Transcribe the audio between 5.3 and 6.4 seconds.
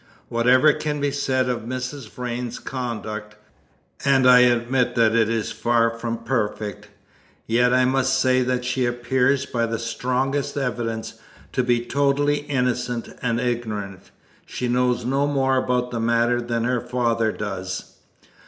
far from